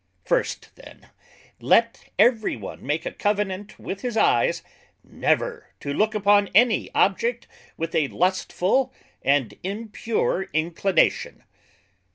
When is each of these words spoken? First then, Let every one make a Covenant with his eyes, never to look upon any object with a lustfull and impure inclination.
First 0.25 0.75
then, 0.77 1.09
Let 1.59 2.09
every 2.17 2.55
one 2.55 2.83
make 2.83 3.05
a 3.05 3.11
Covenant 3.11 3.77
with 3.77 4.01
his 4.01 4.17
eyes, 4.17 4.63
never 5.03 5.75
to 5.79 5.93
look 5.93 6.15
upon 6.15 6.49
any 6.55 6.89
object 6.95 7.45
with 7.77 7.93
a 7.93 8.07
lustfull 8.07 8.91
and 9.21 9.53
impure 9.61 10.49
inclination. 10.53 11.43